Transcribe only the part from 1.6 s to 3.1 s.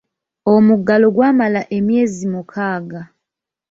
emyezi mukaaga.